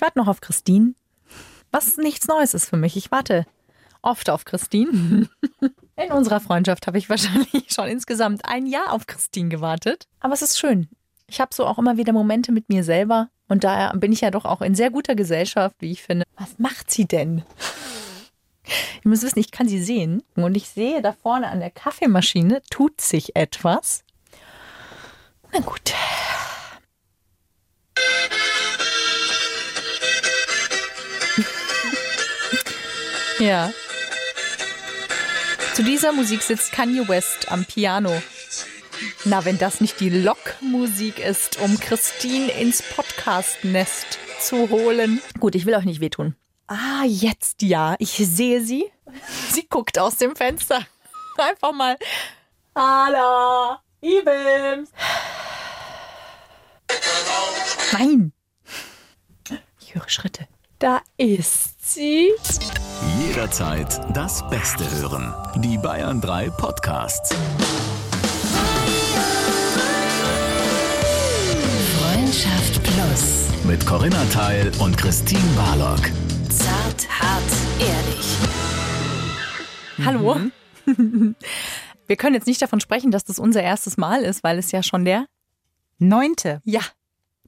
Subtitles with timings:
[0.00, 0.94] Ich warte noch auf Christine.
[1.72, 2.96] Was nichts Neues ist für mich.
[2.96, 3.44] Ich warte
[4.00, 5.28] oft auf Christine.
[5.96, 10.06] In unserer Freundschaft habe ich wahrscheinlich schon insgesamt ein Jahr auf Christine gewartet.
[10.20, 10.88] Aber es ist schön.
[11.26, 13.28] Ich habe so auch immer wieder Momente mit mir selber.
[13.48, 16.24] Und daher bin ich ja doch auch in sehr guter Gesellschaft, wie ich finde.
[16.38, 17.44] Was macht sie denn?
[19.04, 20.22] Ihr müsst wissen, ich kann sie sehen.
[20.34, 24.02] Und ich sehe da vorne an der Kaffeemaschine tut sich etwas.
[25.52, 25.92] Na gut.
[33.40, 33.72] Ja.
[35.74, 38.22] Zu dieser Musik sitzt Kanye West am Piano.
[39.24, 45.22] Na, wenn das nicht die Lockmusik ist, um Christine ins Podcast-Nest zu holen.
[45.38, 46.36] Gut, ich will euch nicht wehtun.
[46.66, 47.96] Ah, jetzt ja.
[47.98, 48.90] Ich sehe sie.
[49.50, 50.86] Sie guckt aus dem Fenster.
[51.38, 51.96] Einfach mal.
[52.76, 54.90] Hallo, Ibims.
[57.92, 58.32] Nein.
[59.80, 60.46] Ich höre Schritte.
[60.78, 62.30] Da ist sie.
[63.06, 65.32] Jederzeit das Beste hören.
[65.56, 67.34] Die Bayern 3 Podcasts.
[71.98, 73.48] Freundschaft Plus.
[73.64, 76.10] Mit Corinna Teil und Christine Barlock.
[76.50, 77.42] Zart, hart,
[77.78, 78.36] ehrlich.
[80.04, 80.36] Hallo.
[82.06, 84.82] Wir können jetzt nicht davon sprechen, dass das unser erstes Mal ist, weil es ja
[84.82, 85.24] schon der
[85.98, 86.60] Neunte.
[86.64, 86.80] ja,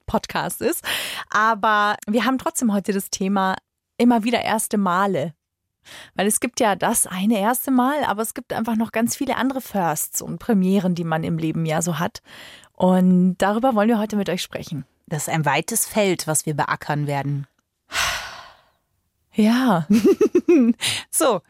[0.06, 0.82] Podcast ist.
[1.30, 3.56] Aber wir haben trotzdem heute das Thema
[3.98, 5.34] immer wieder erste Male.
[6.14, 9.36] Weil es gibt ja das eine erste Mal, aber es gibt einfach noch ganz viele
[9.36, 12.22] andere Firsts und Premieren, die man im Leben ja so hat.
[12.72, 14.84] Und darüber wollen wir heute mit euch sprechen.
[15.06, 17.46] Das ist ein weites Feld, was wir beackern werden.
[19.34, 19.86] Ja.
[21.10, 21.40] So,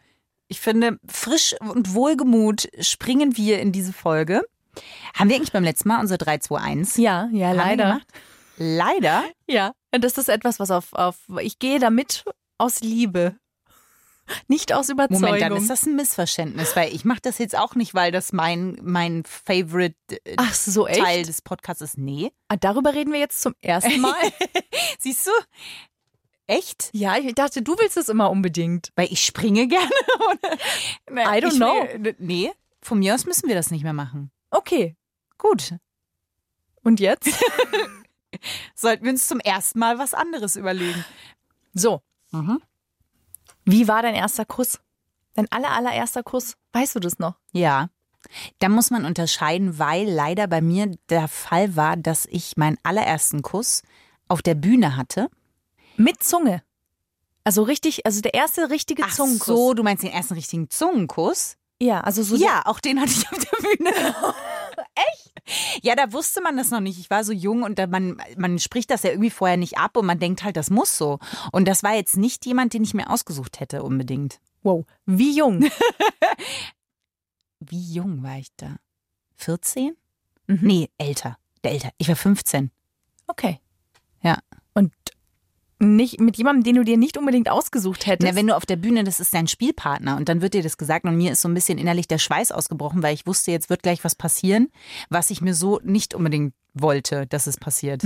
[0.47, 4.43] ich finde, frisch und wohlgemut springen wir in diese Folge.
[5.15, 7.01] Haben wir eigentlich beim letzten Mal unser 3-2-1?
[7.01, 8.01] Ja, ja, Haben leider.
[8.57, 9.23] Leider?
[9.47, 9.73] Ja.
[9.93, 12.23] Und das ist etwas, was auf, auf ich gehe damit
[12.57, 13.35] aus Liebe.
[14.47, 15.21] Nicht aus Überzeugung.
[15.21, 18.33] Moment, dann ist das ein Missverständnis, weil ich mache das jetzt auch nicht, weil das
[18.33, 20.99] mein, mein Favorite äh, Ach so, echt?
[20.99, 21.97] Teil des Podcasts ist.
[21.97, 22.31] Nee.
[22.47, 24.15] Ah, darüber reden wir jetzt zum ersten Mal.
[24.99, 25.31] Siehst du?
[26.47, 26.89] Echt?
[26.93, 28.91] ja, ich dachte, du willst es immer unbedingt.
[28.95, 29.89] Weil ich springe gerne.
[31.09, 31.87] I don't know.
[32.03, 32.51] Will, nee,
[32.81, 34.31] von mir aus müssen wir das nicht mehr machen.
[34.51, 34.95] Okay.
[35.37, 35.73] Gut.
[36.83, 37.29] Und jetzt?
[38.75, 41.05] Sollten wir uns zum ersten Mal was anderes überlegen.
[41.73, 42.01] So.
[42.31, 42.61] Mhm.
[43.65, 44.79] Wie war dein erster Kuss?
[45.35, 46.55] Dein aller, allererster Kuss?
[46.73, 47.35] Weißt du das noch?
[47.51, 47.89] Ja.
[48.59, 53.41] Da muss man unterscheiden, weil leider bei mir der Fall war, dass ich meinen allerersten
[53.41, 53.81] Kuss
[54.27, 55.29] auf der Bühne hatte.
[55.97, 56.63] Mit Zunge.
[57.43, 59.45] Also richtig, also der erste richtige Ach Zungenkuss.
[59.47, 61.57] so, du meinst den ersten richtigen Zungenkuss?
[61.81, 62.35] Ja, also so.
[62.37, 64.15] Ja, auch den hatte ich auf der Bühne.
[64.95, 65.83] Echt?
[65.83, 66.99] Ja, da wusste man das noch nicht.
[66.99, 69.97] Ich war so jung und da man, man spricht das ja irgendwie vorher nicht ab
[69.97, 71.19] und man denkt halt, das muss so.
[71.51, 74.39] Und das war jetzt nicht jemand, den ich mir ausgesucht hätte unbedingt.
[74.61, 74.85] Wow.
[75.05, 75.65] Wie jung?
[77.59, 78.77] Wie jung war ich da?
[79.35, 79.95] 14?
[80.47, 80.59] Mhm.
[80.61, 81.37] Nee, älter.
[81.61, 81.91] Älter.
[81.97, 82.71] Ich war 15.
[83.27, 83.59] Okay.
[84.21, 84.37] Ja.
[84.73, 84.93] Und
[85.83, 88.31] nicht mit jemandem, den du dir nicht unbedingt ausgesucht hättest.
[88.31, 90.77] Na, wenn du auf der Bühne, das ist dein Spielpartner und dann wird dir das
[90.77, 93.69] gesagt und mir ist so ein bisschen innerlich der Schweiß ausgebrochen, weil ich wusste, jetzt
[93.69, 94.69] wird gleich was passieren,
[95.09, 98.03] was ich mir so nicht unbedingt wollte, dass es passiert.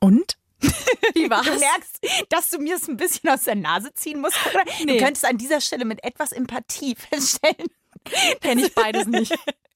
[0.00, 0.36] Und?
[1.14, 1.46] Wie war's?
[1.46, 4.38] Du merkst, dass du mir es ein bisschen aus der Nase ziehen musst.
[4.50, 4.64] Oder?
[4.84, 4.98] Nee.
[4.98, 7.68] Du könntest an dieser Stelle mit etwas Empathie feststellen.
[8.40, 9.32] Kenn ich beides nicht.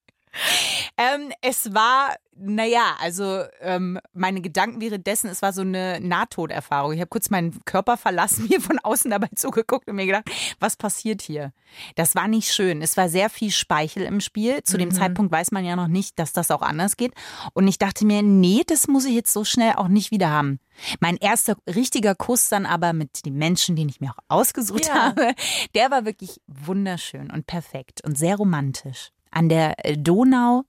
[0.96, 6.92] Ähm, es war, naja, also ähm, meine Gedanken währenddessen, es war so eine Nahtoderfahrung.
[6.92, 10.76] Ich habe kurz meinen Körper verlassen, mir von außen dabei zugeguckt und mir gedacht, was
[10.76, 11.52] passiert hier?
[11.96, 12.82] Das war nicht schön.
[12.82, 14.62] Es war sehr viel Speichel im Spiel.
[14.62, 17.12] Zu dem Zeitpunkt weiß man ja noch nicht, dass das auch anders geht.
[17.54, 20.60] Und ich dachte mir, nee, das muss ich jetzt so schnell auch nicht wieder haben.
[21.00, 24.94] Mein erster richtiger Kuss dann aber mit den Menschen, den ich mir auch ausgesucht Ja.
[24.94, 25.34] habe,
[25.74, 29.10] der war wirklich wunderschön und perfekt und sehr romantisch.
[29.30, 30.64] An der äh, Donau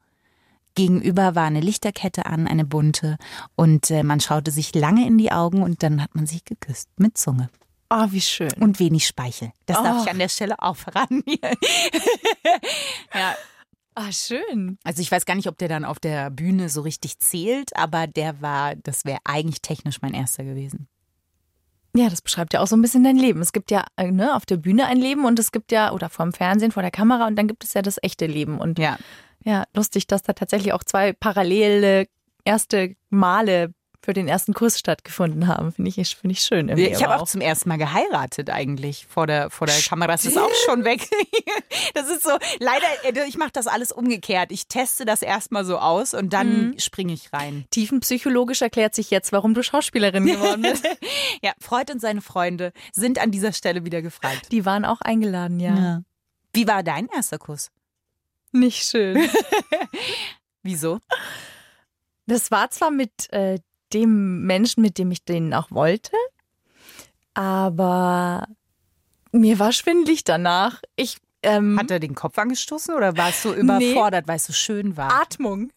[0.75, 3.17] gegenüber war eine Lichterkette an, eine bunte.
[3.55, 6.90] Und äh, man schaute sich lange in die Augen und dann hat man sich geküsst
[6.97, 7.49] mit Zunge
[7.90, 8.52] Oh, wie schön.
[8.59, 9.52] und wenig Speichel.
[9.66, 10.03] Das darf Oh.
[10.03, 11.23] ich an der Stelle auch verraten.
[13.13, 13.35] ja,
[13.93, 14.78] Ah, schön.
[14.85, 18.08] also ich weiß gar nicht, ob der dann auf der Bühne so richtig zählt, aber
[18.08, 20.87] der war, das wäre eigentlich technisch mein erster gewesen.
[21.96, 23.41] Ja, das beschreibt ja auch so ein bisschen dein Leben.
[23.41, 26.09] Es gibt ja äh, ne, auf der Bühne ein Leben und es gibt ja, oder
[26.09, 28.59] vorm Fernsehen, vor der Kamera und dann gibt es ja das echte Leben.
[28.59, 28.97] Und Ja.
[29.43, 32.08] ja, lustig, dass da tatsächlich auch zwei parallele
[32.46, 35.71] erste Male für den ersten Kuss stattgefunden haben.
[35.71, 36.69] Finde ich, finde ich schön.
[36.69, 40.11] Ich habe aber auch zum ersten Mal geheiratet eigentlich vor der, vor der Kamera.
[40.11, 41.07] Das ist auch schon weg.
[41.93, 44.51] Das ist so, leider, äh, ich mache das alles umgekehrt.
[44.51, 47.65] Ich teste das erstmal so aus und dann springe ich rein.
[47.71, 50.87] Tiefenpsychologisch erklärt sich jetzt, warum du Schauspielerin geworden bist.
[51.43, 54.51] Ja, Freud und seine Freunde sind an dieser Stelle wieder gefragt.
[54.51, 56.01] Die waren auch eingeladen, ja.
[56.53, 57.71] Wie war dein erster Kuss?
[58.51, 59.17] Nicht schön.
[60.63, 60.99] Wieso?
[62.27, 63.59] Das war zwar mit äh,
[63.93, 66.16] dem Menschen, mit dem ich den auch wollte,
[67.34, 68.47] aber
[69.32, 70.82] mir war schwindlig danach.
[70.96, 74.97] Ich ähm, Hat er den Kopf angestoßen oder warst du überfordert, weil es so schön
[74.97, 75.22] war?
[75.22, 75.72] Atmung.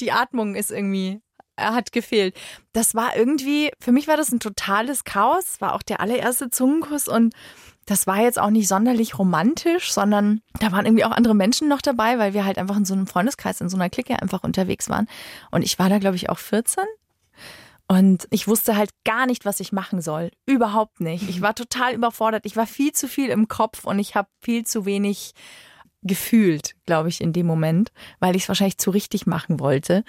[0.00, 1.20] Die Atmung ist irgendwie,
[1.56, 2.34] er hat gefehlt.
[2.72, 5.60] Das war irgendwie, für mich war das ein totales Chaos.
[5.60, 7.34] War auch der allererste Zungenkuss und
[7.88, 11.80] das war jetzt auch nicht sonderlich romantisch, sondern da waren irgendwie auch andere Menschen noch
[11.80, 14.90] dabei, weil wir halt einfach in so einem Freundeskreis, in so einer Clique einfach unterwegs
[14.90, 15.06] waren.
[15.50, 16.84] Und ich war da, glaube ich, auch 14.
[17.86, 20.30] Und ich wusste halt gar nicht, was ich machen soll.
[20.44, 21.30] Überhaupt nicht.
[21.30, 22.44] Ich war total überfordert.
[22.44, 25.32] Ich war viel zu viel im Kopf und ich habe viel zu wenig
[26.02, 30.04] gefühlt, glaube ich, in dem Moment, weil ich es wahrscheinlich zu richtig machen wollte.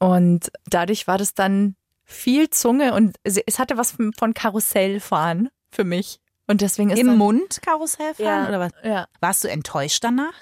[0.00, 6.18] Und dadurch war das dann viel Zunge und es hatte was von Karussellfahren für mich.
[6.50, 8.72] Und deswegen ist Im Mund Karussell fahren ja, oder was?
[8.82, 9.06] Ja.
[9.20, 10.34] Warst du enttäuscht danach?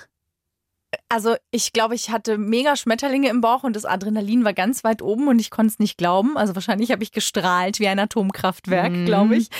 [1.10, 5.02] Also ich glaube, ich hatte mega Schmetterlinge im Bauch und das Adrenalin war ganz weit
[5.02, 6.38] oben und ich konnte es nicht glauben.
[6.38, 9.04] Also wahrscheinlich habe ich gestrahlt wie ein Atomkraftwerk, Mhm.
[9.04, 9.50] glaube ich.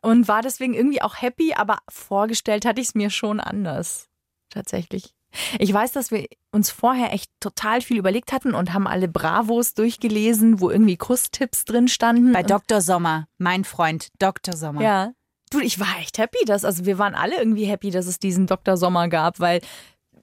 [0.00, 4.08] Und war deswegen irgendwie auch happy, aber vorgestellt hatte ich es mir schon anders.
[4.48, 5.12] Tatsächlich.
[5.58, 9.74] Ich weiß, dass wir uns vorher echt total viel überlegt hatten und haben alle Bravos
[9.74, 12.32] durchgelesen, wo irgendwie Kusstipps drin standen.
[12.32, 12.80] Bei Dr.
[12.80, 14.56] Sommer, mein Freund, Dr.
[14.56, 14.80] Sommer.
[14.80, 15.12] ja.
[15.50, 18.46] Du, ich war echt happy, dass, also wir waren alle irgendwie happy, dass es diesen
[18.46, 18.76] Dr.
[18.76, 19.60] Sommer gab, weil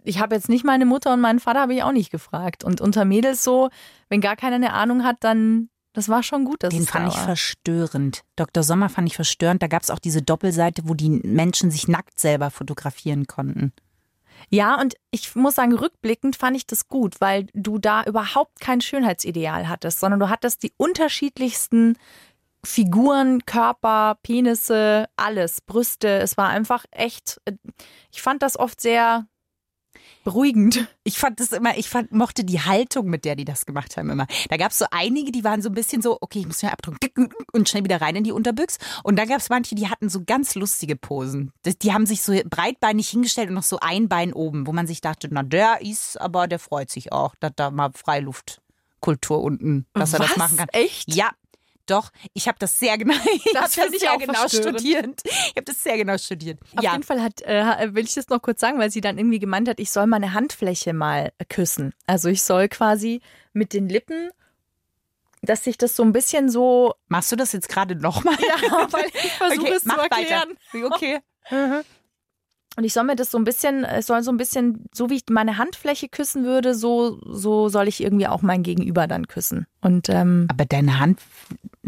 [0.03, 2.63] ich habe jetzt nicht meine Mutter und meinen Vater habe ich auch nicht gefragt.
[2.63, 3.69] Und unter Mädels so,
[4.09, 7.17] wenn gar keiner eine Ahnung hat, dann, das war schon gut, dass Den fand da
[7.17, 8.21] ich verstörend.
[8.35, 8.63] Dr.
[8.63, 9.63] Sommer fand ich verstörend.
[9.63, 13.73] Da gab es auch diese Doppelseite, wo die Menschen sich nackt selber fotografieren konnten.
[14.49, 18.81] Ja, und ich muss sagen, rückblickend fand ich das gut, weil du da überhaupt kein
[18.81, 21.97] Schönheitsideal hattest, sondern du hattest die unterschiedlichsten
[22.65, 26.19] Figuren, Körper, Penisse, alles, Brüste.
[26.19, 27.53] Es war einfach echt, äh,
[28.11, 29.27] ich fand das oft sehr
[30.23, 30.87] beruhigend.
[31.03, 34.09] Ich fand das immer, ich fand, mochte die Haltung, mit der die das gemacht haben
[34.09, 34.27] immer.
[34.49, 36.71] Da gab es so einige, die waren so ein bisschen so, okay, ich muss mir
[36.71, 38.77] abdrücken und schnell wieder rein in die Unterbüchs.
[39.03, 41.51] Und dann gab es manche, die hatten so ganz lustige Posen.
[41.63, 44.99] Die haben sich so breitbeinig hingestellt und noch so ein Bein oben, wo man sich
[44.99, 50.13] dachte, na der ist, aber der freut sich auch, dass da mal Freiluftkultur unten, dass
[50.13, 50.37] er das Was?
[50.37, 50.69] machen kann.
[50.69, 51.13] Echt?
[51.13, 51.29] Ja.
[51.87, 54.79] Doch, ich habe das sehr genau, ich Das das ich sehr auch genau verstörend.
[54.79, 55.21] studiert.
[55.25, 56.59] Ich habe das sehr genau studiert.
[56.75, 59.17] Auf ja, jeden Fall hat, äh, will ich das noch kurz sagen, weil sie dann
[59.17, 61.93] irgendwie gemeint hat, ich soll meine Handfläche mal äh, küssen.
[62.07, 63.21] Also ich soll quasi
[63.53, 64.29] mit den Lippen,
[65.41, 66.95] dass sich das so ein bisschen so.
[67.07, 68.35] machst du das jetzt gerade nochmal?
[68.39, 70.57] Ja, weil ich versuche es zu erklären.
[70.71, 70.87] Weiter.
[70.95, 71.19] Okay.
[72.77, 75.15] Und ich soll mir das so ein bisschen, es soll so ein bisschen, so wie
[75.15, 79.65] ich meine Handfläche küssen würde, so, so soll ich irgendwie auch mein Gegenüber dann küssen.
[79.81, 81.21] Und ähm, Aber deine Hand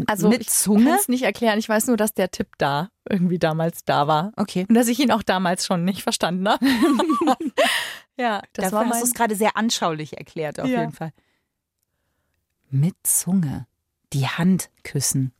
[0.06, 0.84] also mit ich Zunge?
[0.84, 1.58] kann es nicht erklären.
[1.58, 4.32] Ich weiß nur, dass der Tipp da irgendwie damals da war.
[4.36, 4.64] Okay.
[4.68, 6.64] Und dass ich ihn auch damals schon nicht verstanden habe.
[8.16, 10.80] ja, das Dafür war hast mein du es gerade sehr anschaulich erklärt, auf Ja.
[10.80, 11.12] jeden Fall.
[12.70, 13.66] Mit Zunge.
[14.12, 15.32] Die Hand küssen.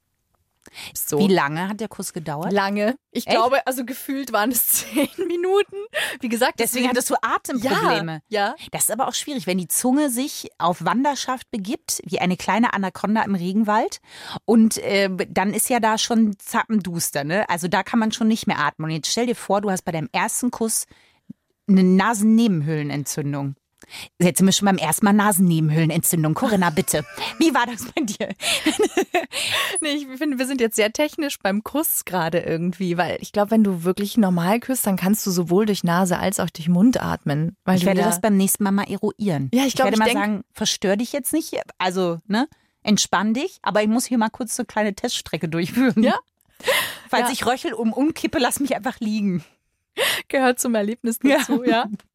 [0.95, 1.19] So.
[1.19, 2.53] Wie lange hat der Kuss gedauert?
[2.53, 2.97] Lange.
[3.11, 3.37] Ich Echt?
[3.37, 5.77] glaube, also gefühlt waren es zehn Minuten.
[6.21, 8.23] Wie gesagt, Deswegen hattest du Atemprobleme.
[8.29, 8.55] Ja, ja.
[8.73, 12.75] Das ist aber auch schwierig, wenn die Zunge sich auf Wanderschaft begibt, wie eine kleine
[12.75, 14.01] Anaconda im Regenwald.
[14.45, 17.49] Und äh, dann ist ja da schon zappenduster, ne?
[17.49, 18.87] Also da kann man schon nicht mehr atmen.
[18.91, 20.87] Und jetzt stell dir vor, du hast bei deinem ersten Kuss
[21.69, 23.55] eine Nasennebenhöhlenentzündung.
[24.19, 26.35] Jetzt sind wir schon beim ersten Mal Nasennebenhöhlenentzündung.
[26.35, 27.05] Corinna, bitte.
[27.39, 28.29] Wie war das bei dir?
[29.81, 33.53] Nee, ich finde, wir sind jetzt sehr technisch beim Kuss gerade irgendwie, weil ich glaube,
[33.53, 37.01] wenn du wirklich normal küsst, dann kannst du sowohl durch Nase als auch durch Mund
[37.01, 37.57] atmen.
[37.65, 39.51] Weil Ich werde das beim nächsten Mal mal eruieren.
[39.55, 41.55] Ja, ich glaub, werde ich mal sagen, verstör dich jetzt nicht.
[41.79, 42.49] Also, ne?
[42.83, 43.59] Entspann dich.
[43.63, 46.03] Aber ich muss hier mal kurz so eine kleine Teststrecke durchführen.
[46.03, 46.19] Ja.
[47.09, 47.33] Falls Ja.
[47.33, 49.45] ich röchel um umkippe, lass mich einfach liegen.
[50.29, 51.71] gehört zum Erlebnis dazu, ja.
[51.71, 51.87] Ja,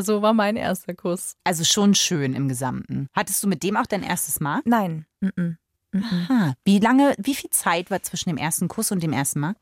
[0.00, 1.36] so war mein erster Kuss.
[1.44, 3.08] Also schon schön im Gesamten.
[3.12, 4.60] Hattest du mit dem auch dein erstes Mal?
[4.64, 5.06] Nein.
[5.20, 5.56] Mm -mm.
[5.94, 6.54] Aha.
[6.64, 9.54] Wie lange, wie viel Zeit war zwischen dem ersten Kuss und dem ersten Mal?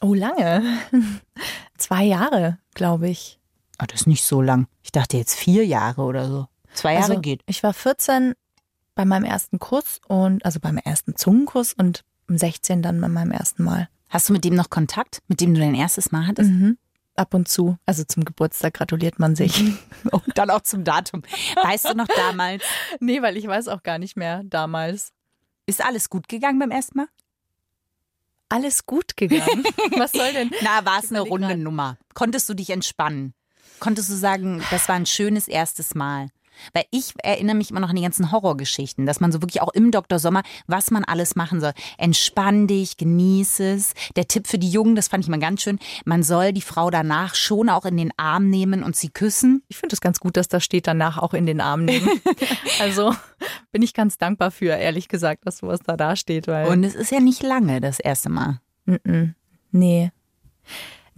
[0.00, 0.62] Oh, lange.
[1.78, 3.38] Zwei Jahre, glaube ich.
[3.80, 4.66] Oh, das ist nicht so lang.
[4.82, 6.46] Ich dachte jetzt vier Jahre oder so.
[6.72, 7.42] Zwei Jahre also, geht.
[7.46, 8.34] Ich war 14
[8.94, 13.32] bei meinem ersten Kuss und also beim ersten Zungenkuss und um 16 dann bei meinem
[13.32, 13.88] ersten Mal.
[14.08, 16.50] Hast du mit dem noch Kontakt, mit dem du dein erstes Mal hattest?
[16.50, 16.78] Mhm.
[17.18, 17.76] Ab und zu.
[17.86, 19.62] Also zum Geburtstag gratuliert man sich.
[20.10, 21.22] Und dann auch zum Datum.
[21.62, 22.62] Weißt du noch damals,
[23.00, 25.12] nee, weil ich weiß auch gar nicht mehr damals.
[25.66, 27.08] ist alles gut gegangen beim ersten Mal?
[28.48, 29.64] Alles gut gegangen.
[29.96, 30.50] Was soll denn?
[30.62, 31.56] Na, war es eine runde.
[31.56, 31.98] Nummer?
[32.14, 33.34] Konntest du dich entspannen?
[33.80, 36.28] Konntest du sagen, das war ein schönes erstes Mal?
[36.72, 39.72] Weil ich erinnere mich immer noch an die ganzen Horrorgeschichten, dass man so wirklich auch
[39.72, 40.18] im Dr.
[40.18, 41.72] Sommer, was man alles machen soll.
[41.98, 43.94] Entspann dich, genieß es.
[44.16, 46.90] Der Tipp für die Jungen, das fand ich mal ganz schön, man soll die Frau
[46.90, 49.62] danach schon auch in den Arm nehmen und sie küssen.
[49.68, 52.08] Ich finde es ganz gut, dass da steht danach auch in den Arm nehmen.
[52.80, 53.14] also
[53.72, 56.46] bin ich ganz dankbar für, ehrlich gesagt, dass sowas da da steht.
[56.46, 58.60] Weil Und es ist ja nicht lange das erste Mal.
[58.86, 59.34] Mm-mm.
[59.72, 60.12] nee.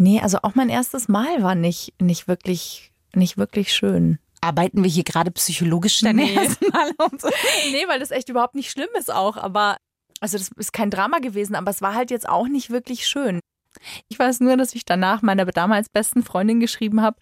[0.00, 4.18] Nee, also auch mein erstes Mal war nicht, nicht wirklich, nicht wirklich schön.
[4.40, 6.34] Arbeiten wir hier gerade psychologisch deine Nee.
[6.34, 7.28] ersten Mal und so?
[7.72, 9.76] Nee, weil das echt überhaupt nicht schlimm ist auch, aber
[10.20, 13.40] also das ist kein Drama gewesen, aber es war halt jetzt auch nicht wirklich schön.
[14.08, 17.18] Ich weiß nur, dass ich danach meiner damals besten Freundin geschrieben habe,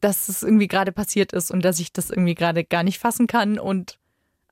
[0.00, 3.26] dass es irgendwie gerade passiert ist und dass ich das irgendwie gerade gar nicht fassen
[3.26, 3.98] kann und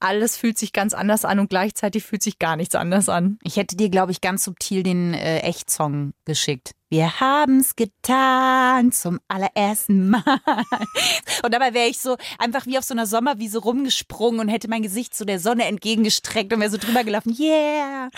[0.05, 3.39] alles fühlt sich ganz anders an und gleichzeitig fühlt sich gar nichts anders an.
[3.43, 6.73] Ich hätte dir, glaube ich, ganz subtil den äh, Echtsong geschickt.
[6.91, 10.23] Wir haben's getan zum allerersten Mal.
[11.43, 14.83] Und dabei wäre ich so einfach wie auf so einer Sommerwiese rumgesprungen und hätte mein
[14.83, 17.35] Gesicht zu der Sonne entgegengestreckt und wäre so drüber gelaufen.
[17.39, 18.11] Yeah!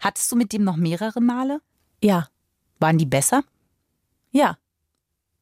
[0.00, 1.60] Hattest du mit dem noch mehrere Male?
[2.02, 2.28] Ja,
[2.78, 3.42] Waren die besser?
[4.30, 4.56] ja.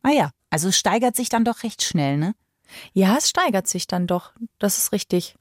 [0.02, 0.30] Ah ja.
[0.50, 2.35] Also es steigert sich dann doch recht schnell, ne?
[2.92, 4.32] Ja, es steigert sich dann doch.
[4.58, 5.35] Das ist richtig.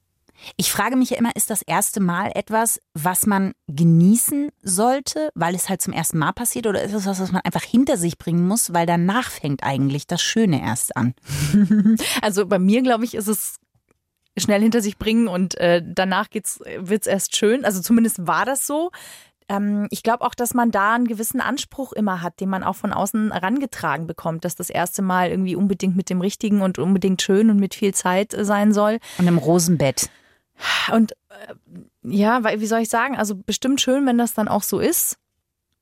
[0.56, 5.54] Ich frage mich ja immer, ist das erste Mal etwas, was man genießen sollte, weil
[5.54, 8.18] es halt zum ersten Mal passiert, oder ist es was, was man einfach hinter sich
[8.18, 11.14] bringen muss, weil danach fängt eigentlich das Schöne erst an?
[12.22, 13.56] Also bei mir, glaube ich, ist es
[14.36, 17.64] schnell hinter sich bringen und äh, danach geht's, wird's erst schön.
[17.64, 18.90] Also zumindest war das so.
[19.48, 22.76] Ähm, ich glaube auch, dass man da einen gewissen Anspruch immer hat, den man auch
[22.76, 27.22] von außen herangetragen bekommt, dass das erste Mal irgendwie unbedingt mit dem Richtigen und unbedingt
[27.22, 28.98] schön und mit viel Zeit äh, sein soll.
[29.18, 30.10] Und im Rosenbett.
[30.92, 31.54] Und äh,
[32.02, 35.18] ja, weil, wie soll ich sagen, also bestimmt schön, wenn das dann auch so ist.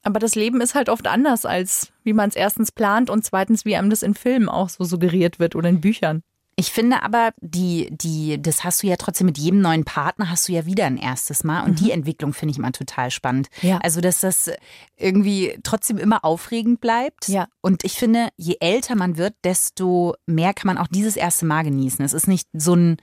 [0.03, 3.65] Aber das Leben ist halt oft anders, als wie man es erstens plant und zweitens,
[3.65, 6.23] wie einem das in Filmen auch so suggeriert wird oder in Büchern.
[6.57, 10.49] Ich finde aber, die, die, das hast du ja trotzdem mit jedem neuen Partner, hast
[10.49, 11.65] du ja wieder ein erstes Mal.
[11.65, 13.49] Und die Entwicklung finde ich immer total spannend.
[13.63, 13.79] Ja.
[13.79, 14.51] Also, dass das
[14.97, 17.29] irgendwie trotzdem immer aufregend bleibt.
[17.29, 17.49] Ja.
[17.61, 21.65] Und ich finde, je älter man wird, desto mehr kann man auch dieses erste Mal
[21.65, 22.05] genießen.
[22.05, 22.99] Es ist nicht so ein,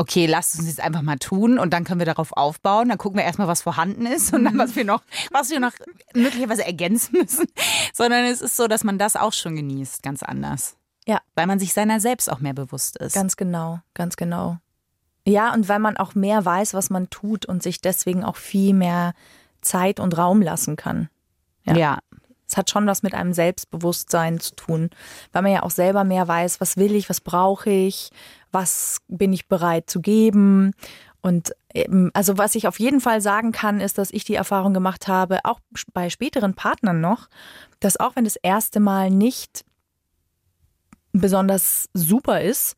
[0.00, 2.88] okay, lasst uns jetzt einfach mal tun und dann können wir darauf aufbauen.
[2.88, 5.72] Dann gucken wir erstmal, was vorhanden ist und dann, was wir noch, was wir noch
[6.14, 7.46] möglicherweise ergänzen müssen.
[7.92, 10.76] Sondern es ist so, dass man das auch schon genießt, ganz anders.
[11.06, 11.20] Ja.
[11.34, 13.14] Weil man sich seiner selbst auch mehr bewusst ist.
[13.14, 14.56] Ganz genau, ganz genau.
[15.26, 18.72] Ja, und weil man auch mehr weiß, was man tut und sich deswegen auch viel
[18.72, 19.12] mehr
[19.60, 21.10] Zeit und Raum lassen kann.
[21.64, 21.76] Ja.
[21.76, 21.98] ja.
[22.48, 24.90] Es hat schon was mit einem Selbstbewusstsein zu tun,
[25.30, 28.10] weil man ja auch selber mehr weiß, was will ich, was brauche ich,
[28.52, 30.72] was bin ich bereit zu geben.
[31.22, 34.72] Und eben, also was ich auf jeden Fall sagen kann, ist, dass ich die Erfahrung
[34.72, 35.60] gemacht habe, auch
[35.92, 37.28] bei späteren Partnern noch,
[37.78, 39.64] dass auch wenn das erste Mal nicht
[41.12, 42.76] besonders super ist,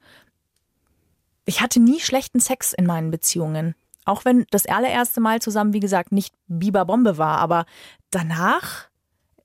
[1.44, 3.74] ich hatte nie schlechten Sex in meinen Beziehungen.
[4.04, 7.66] Auch wenn das allererste Mal zusammen, wie gesagt, nicht Biberbombe war, aber
[8.10, 8.88] danach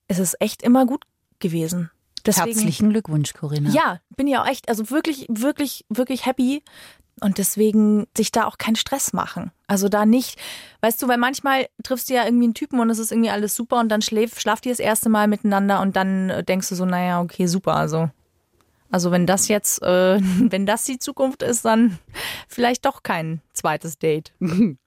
[0.08, 1.04] ist es echt immer gut
[1.40, 1.92] gewesen.
[2.28, 3.70] Deswegen, Herzlichen Glückwunsch, Corinna.
[3.72, 6.64] Ja, bin ja auch echt, also wirklich, wirklich, wirklich happy.
[7.20, 9.52] Und deswegen sich da auch keinen Stress machen.
[9.66, 10.38] Also da nicht,
[10.82, 13.56] weißt du, weil manchmal triffst du ja irgendwie einen Typen und es ist irgendwie alles
[13.56, 16.76] super und dann schläft, schlaft ihr das erste Mal miteinander und dann äh, denkst du
[16.76, 18.12] so, naja, okay, super, also.
[18.92, 21.98] Also wenn das jetzt, äh, wenn das die Zukunft ist, dann
[22.48, 24.34] vielleicht doch kein zweites Date.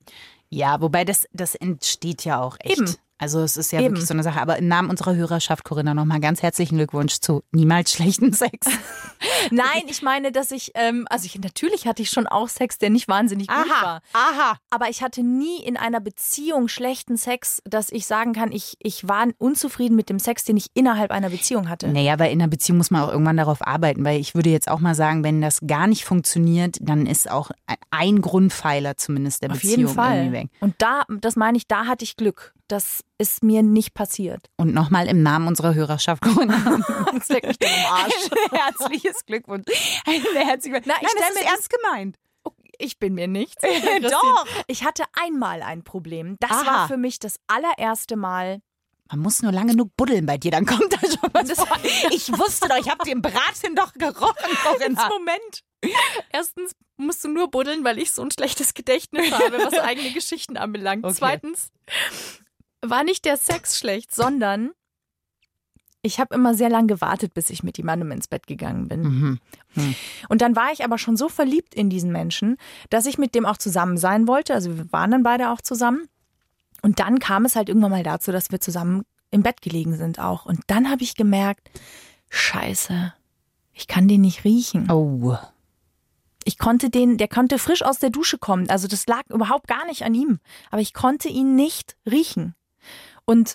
[0.52, 2.80] Ja, wobei das, das entsteht ja auch echt.
[2.80, 2.97] Eben.
[3.21, 3.91] Also es ist ja Eben.
[3.91, 4.41] wirklich so eine Sache.
[4.41, 8.67] Aber im Namen unserer Hörerschaft, Corinna, nochmal ganz herzlichen Glückwunsch zu niemals schlechten Sex.
[9.50, 12.89] Nein, ich meine, dass ich, ähm, also ich, natürlich hatte ich schon auch Sex, der
[12.89, 14.00] nicht wahnsinnig gut war.
[14.15, 14.57] aha.
[14.71, 19.07] Aber ich hatte nie in einer Beziehung schlechten Sex, dass ich sagen kann, ich, ich
[19.07, 21.89] war unzufrieden mit dem Sex, den ich innerhalb einer Beziehung hatte.
[21.89, 24.71] Naja, weil in einer Beziehung muss man auch irgendwann darauf arbeiten, weil ich würde jetzt
[24.71, 27.50] auch mal sagen, wenn das gar nicht funktioniert, dann ist auch
[27.91, 30.33] ein Grundpfeiler zumindest der Auf Beziehung jeden Fall.
[30.33, 30.49] weg.
[30.61, 32.55] Und da, das meine ich, da hatte ich Glück.
[32.71, 34.49] Das ist mir nicht passiert.
[34.57, 36.79] Und nochmal im Namen unserer Hörerschaft, Corinna.
[37.12, 38.31] Das leckt mich dann am Arsch.
[38.31, 39.67] Ein herzliches Glückwunsch.
[40.07, 42.17] Ein herzliches Na, ich Nein, das ist ernst gemeint.
[42.79, 43.61] Ich bin mir nichts.
[44.03, 44.47] Doch.
[44.69, 46.37] Ich hatte einmal ein Problem.
[46.39, 46.67] Das Aha.
[46.67, 48.62] war für mich das allererste Mal.
[49.11, 51.77] Man muss nur lange genug buddeln bei dir, dann kommt da schon was vor.
[52.12, 55.09] Ich wusste doch, ich habe den Braten doch gerochen, Corinna.
[55.09, 55.65] Moment.
[56.31, 60.57] Erstens musst du nur buddeln, weil ich so ein schlechtes Gedächtnis habe, was eigene Geschichten
[60.57, 61.05] anbelangt.
[61.05, 61.15] Okay.
[61.19, 61.73] Zweitens
[62.83, 64.71] war nicht der Sex schlecht, sondern
[66.03, 69.03] Ich habe immer sehr lang gewartet, bis ich mit jemandem ins Bett gegangen bin.
[69.03, 69.95] Mhm.
[70.31, 72.57] Und dann war ich aber schon so verliebt in diesen Menschen,
[72.89, 74.55] dass ich mit dem auch zusammen sein wollte.
[74.55, 76.09] Also wir waren dann beide auch zusammen.
[76.81, 80.19] Und dann kam es halt irgendwann mal dazu, dass wir zusammen im Bett gelegen sind
[80.19, 80.47] auch.
[80.47, 81.71] Und dann habe ich gemerkt,
[82.31, 83.13] scheiße,
[83.75, 84.91] ich kann den nicht riechen.
[84.91, 85.37] Oh.
[86.45, 88.71] Ich konnte den, der konnte frisch aus der Dusche kommen.
[88.71, 90.41] Also das lag überhaupt gar nicht an ihm.
[90.71, 92.55] Aber ich konnte ihn nicht riechen.
[93.25, 93.55] Und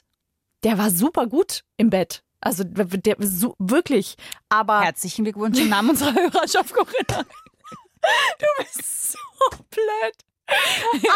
[0.63, 2.23] der war super gut im Bett.
[2.41, 4.15] Also der so, wirklich.
[4.49, 7.23] Aber Herzlichen Glückwunsch im Namen unserer Hörerschaft, Corinna.
[8.39, 9.17] du bist so
[9.69, 10.15] blöd.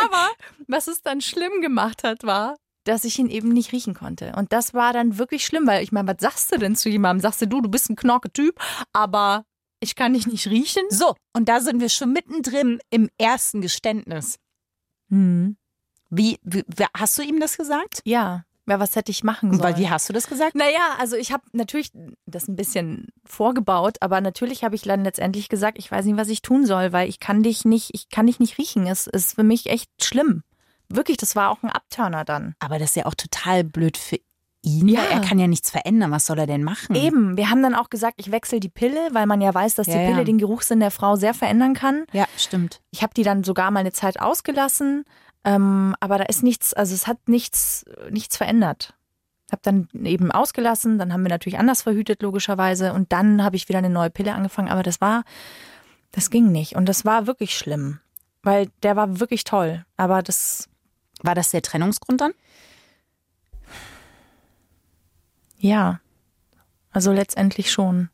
[0.03, 0.29] Aber
[0.67, 4.33] was es dann schlimm gemacht hat, war, dass ich ihn eben nicht riechen konnte.
[4.35, 7.21] Und das war dann wirklich schlimm, weil ich meine, was sagst du denn zu jemandem?
[7.21, 8.59] Sagst du, du, du bist ein Knorke-Typ,
[8.93, 9.45] aber
[9.79, 10.83] ich kann dich nicht riechen?
[10.89, 14.39] So, und da sind wir schon mittendrin im ersten Geständnis.
[15.09, 15.57] Hm.
[16.09, 16.63] Wie, wie
[16.97, 18.01] hast du ihm das gesagt?
[18.05, 18.43] Ja.
[18.67, 19.63] Ja, was hätte ich machen sollen?
[19.63, 20.53] Weil, wie hast du das gesagt?
[20.53, 21.91] Naja, also ich habe natürlich
[22.27, 26.29] das ein bisschen vorgebaut, aber natürlich habe ich dann letztendlich gesagt, ich weiß nicht, was
[26.29, 28.85] ich tun soll, weil ich kann dich nicht, ich kann dich nicht riechen.
[28.85, 30.43] Es ist für mich echt schlimm.
[30.87, 32.53] Wirklich, das war auch ein Abturner dann.
[32.59, 34.19] Aber das ist ja auch total blöd für
[34.61, 34.87] ihn.
[34.87, 35.01] Ja.
[35.03, 36.11] Er kann ja nichts verändern.
[36.11, 36.95] Was soll er denn machen?
[36.95, 39.87] Eben, wir haben dann auch gesagt, ich wechsle die Pille, weil man ja weiß, dass
[39.87, 40.23] die Ja, Pille ja.
[40.25, 42.05] den Geruchssinn der Frau sehr verändern kann.
[42.11, 42.81] Ja, stimmt.
[42.91, 45.05] Ich habe die dann sogar mal eine Zeit ausgelassen,
[45.43, 48.93] ähm, aber da ist nichts, also es hat nichts, nichts verändert.
[49.51, 53.67] Habe dann eben ausgelassen, dann haben wir natürlich anders verhütet logischerweise und dann habe ich
[53.67, 55.23] wieder eine neue Pille angefangen, aber das war,
[56.11, 57.99] das ging nicht und das war wirklich schlimm,
[58.43, 60.69] weil der war wirklich toll, aber das,
[61.23, 62.33] War das der Trennungsgrund dann?
[65.59, 65.99] ja,
[66.91, 68.09] also letztendlich schon.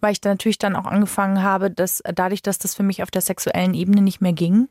[0.00, 3.10] Weil ich dann natürlich dann auch angefangen habe, dass dadurch, dass das für mich auf
[3.10, 4.68] der sexuellen Ebene nicht mehr ging,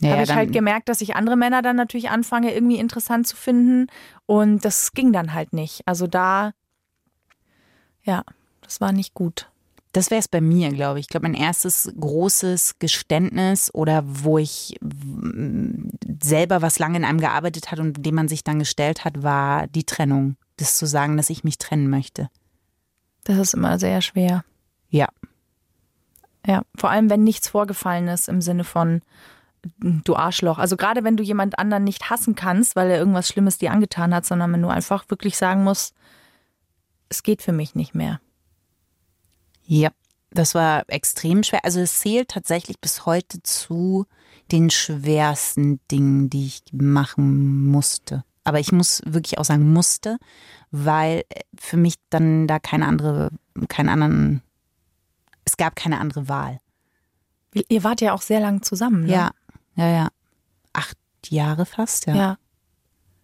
[0.00, 3.36] Ja, habe ich halt gemerkt, dass ich andere Männer dann natürlich anfange, irgendwie interessant zu
[3.36, 3.88] finden.
[4.26, 5.82] Und das ging dann halt nicht.
[5.86, 6.52] Also da,
[8.02, 8.22] ja,
[8.62, 9.50] das war nicht gut.
[9.92, 11.06] Das wäre es bei mir, glaube ich.
[11.06, 15.88] Ich glaube, mein erstes großes Geständnis oder wo ich mm,
[16.22, 19.66] selber was lange in einem gearbeitet hat und dem man sich dann gestellt hat, war
[19.66, 20.36] die Trennung.
[20.58, 22.28] Das zu sagen, dass ich mich trennen möchte.
[23.24, 24.44] Das ist immer sehr schwer.
[24.90, 25.08] Ja.
[26.46, 29.02] Ja, vor allem, wenn nichts vorgefallen ist im Sinne von
[29.78, 30.58] du Arschloch.
[30.58, 34.14] Also gerade wenn du jemand anderen nicht hassen kannst, weil er irgendwas Schlimmes dir angetan
[34.14, 35.94] hat, sondern wenn du einfach wirklich sagen musst,
[37.08, 38.20] es geht für mich nicht mehr.
[39.64, 39.90] Ja,
[40.30, 41.64] das war extrem schwer.
[41.64, 44.06] Also es zählt tatsächlich bis heute zu
[44.50, 48.24] den schwersten Dingen, die ich machen musste.
[48.44, 50.18] Aber ich muss wirklich auch sagen musste,
[50.70, 51.24] weil
[51.58, 53.30] für mich dann da keine andere,
[53.68, 54.42] keinen anderen,
[55.44, 56.60] es gab keine andere Wahl.
[57.52, 59.04] Ihr wart ja auch sehr lang zusammen.
[59.04, 59.12] Ne?
[59.12, 59.30] Ja,
[59.78, 60.08] ja, ja.
[60.72, 62.14] Acht Jahre fast, ja.
[62.14, 62.38] Ja.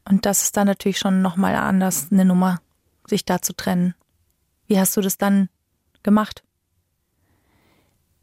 [0.09, 2.61] Und das ist dann natürlich schon nochmal anders, eine Nummer,
[3.07, 3.95] sich da zu trennen.
[4.67, 5.49] Wie hast du das dann
[6.03, 6.45] gemacht?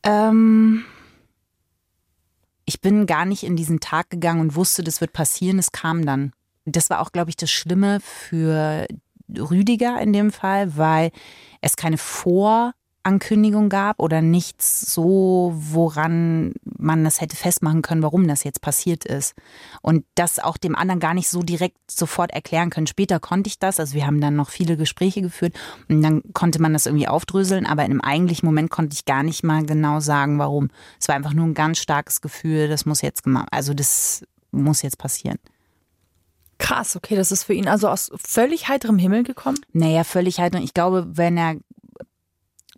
[0.04, 0.86] Ähm,
[2.66, 5.60] ich bin gar nicht in diesen Tag gegangen und wusste, das wird passieren.
[5.60, 6.34] Es kam dann.
[6.66, 8.88] Das war auch, glaube ich, das Schlimme für
[9.30, 11.12] Rüdiger in dem Fall, weil
[11.62, 11.98] es keine
[13.04, 19.06] Vorankündigung gab oder nichts so, woran man das hätte festmachen können, warum das jetzt passiert
[19.06, 19.34] ist.
[19.82, 22.88] Und das auch dem anderen gar nicht so direkt sofort erklären können.
[22.88, 25.56] Später konnte ich das, also wir haben dann noch viele Gespräche geführt
[25.90, 29.24] und dann konnte man das irgendwie aufdröseln, aber in einem eigentlichen Moment konnte ich gar
[29.24, 30.70] nicht mal genau sagen, warum.
[31.00, 34.82] Es war einfach nur ein ganz starkes Gefühl, das muss jetzt gemacht, also das muss
[34.82, 35.40] jetzt passieren.
[36.62, 39.58] Krass, okay, das ist für ihn also aus völlig heiterem Himmel gekommen.
[39.74, 40.38] Naja, völlig.
[40.38, 41.56] Und ich glaube, wenn er,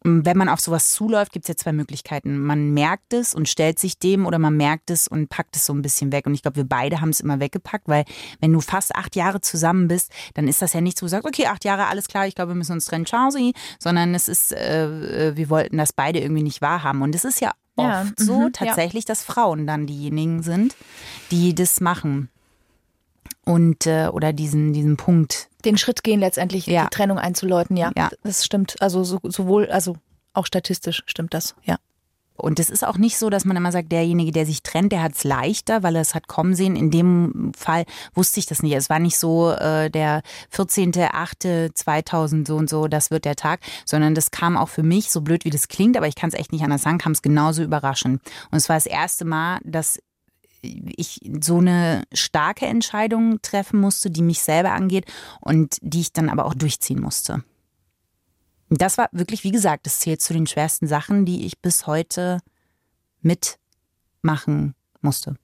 [0.04, 2.40] wenn man auf sowas zuläuft, gibt es ja zwei Möglichkeiten.
[2.40, 5.74] Man merkt es und stellt sich dem oder man merkt es und packt es so
[5.74, 6.26] ein bisschen weg.
[6.26, 8.04] Und ich glaube, wir beide haben es immer weggepackt, weil
[8.42, 11.48] wenn du fast acht Jahre zusammen bist, dann ist das ja nicht so, gesagt, okay,
[11.48, 14.52] acht Jahre, alles klar, ich glaube, wir müssen uns trennen, ciao, sie, sondern es ist,
[14.52, 17.02] äh, äh, wir wollten das beide irgendwie nicht wahrhaben.
[17.02, 18.50] Und es ist ja oft Ja, so mhm, ja.
[18.52, 20.76] tatsächlich, dass Frauen dann diejenigen sind,
[21.32, 22.30] die das machen.
[23.46, 26.84] Und, äh, oder diesen, diesen Punkt Den Schritt gehen letztendlich, Ja.
[26.86, 27.92] die Trennung einzuläuten, ja.
[27.96, 28.10] Ja.
[28.24, 28.76] Das stimmt.
[28.82, 29.96] Also so, sowohl, also
[30.34, 31.78] auch statistisch stimmt das, ja.
[32.36, 35.04] Und es ist auch nicht so, dass man immer sagt, derjenige, der sich trennt, der
[35.04, 36.76] hat es leichter, weil er es hat kommen sehen.
[36.76, 38.74] In dem Fall wusste ich das nicht.
[38.74, 44.16] Es war nicht so äh, der 14.8.2000 so und so, das wird der Tag, sondern
[44.16, 46.52] das kam auch für mich, so blöd wie das klingt, aber ich kann es echt
[46.52, 48.22] nicht anders sagen, kam es genauso überraschend.
[48.52, 50.00] Und es war das erste Mal, dass
[50.64, 55.06] ich so eine starke Entscheidung treffen musste, die mich selber angeht
[55.42, 57.44] und die ich dann aber auch durchziehen musste.
[58.70, 62.40] Das war wirklich, wie gesagt, das zählt zu den schwersten Sachen, die ich bis heute
[63.22, 65.36] mitmachen musste.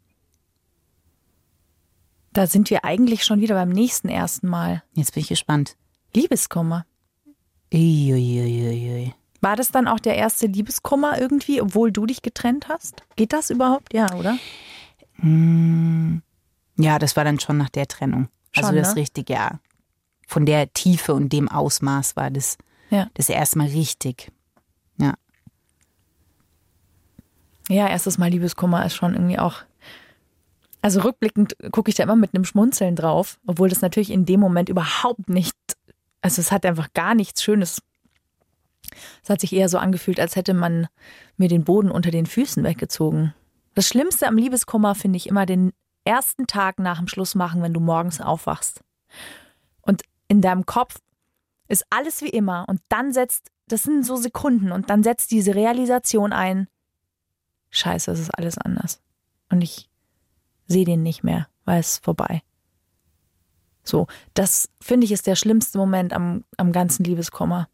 [2.33, 4.83] Da sind wir eigentlich schon wieder beim nächsten ersten Mal.
[4.93, 5.75] Jetzt bin ich gespannt.
[6.15, 6.85] Liebeskummer.
[7.73, 9.13] Uiuiuiui.
[9.41, 13.03] War das dann auch der erste Liebeskummer irgendwie, obwohl du dich getrennt hast?
[13.15, 13.93] Geht das überhaupt?
[13.93, 14.37] Ja, oder?
[16.77, 18.29] Ja, das war dann schon nach der Trennung.
[18.55, 19.01] also Schon, das ne?
[19.01, 19.59] richtig, ja.
[20.27, 22.57] Von der Tiefe und dem Ausmaß war das
[22.89, 23.09] Ja.
[23.15, 24.31] das erste Mal richtig.
[24.97, 25.15] Ja.
[27.69, 29.57] Ja, erstes Mal Liebeskummer ist schon irgendwie auch.
[30.81, 34.39] Also rückblickend gucke ich da immer mit einem Schmunzeln drauf, obwohl das natürlich in dem
[34.39, 35.55] Moment überhaupt nicht,
[36.21, 37.81] also es hat einfach gar nichts Schönes.
[39.21, 40.87] Es hat sich eher so angefühlt, als hätte man
[41.37, 43.33] mir den Boden unter den Füßen weggezogen.
[43.79, 45.71] Das Schlimmste am Liebeskummer finde ich immer den
[46.03, 48.83] ersten Tag nach dem Schluss machen, wenn du morgens aufwachst.
[49.79, 50.99] Und in deinem Kopf
[51.69, 55.55] ist alles wie immer und dann setzt, das sind so Sekunden und dann setzt diese
[55.55, 56.67] Realisation ein,
[57.69, 59.01] scheiße, es ist alles anders.
[59.49, 59.89] Und ich
[60.67, 62.43] sehe den nicht mehr, weil es ist vorbei.
[63.85, 67.69] So, das finde ich ist der schlimmste Moment am, am ganzen Liebeskummer.